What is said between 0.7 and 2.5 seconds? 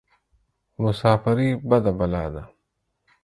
مساپرى بده بلا ده.